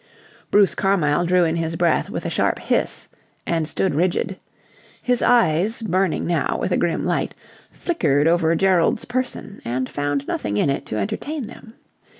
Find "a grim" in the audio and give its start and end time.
6.71-7.05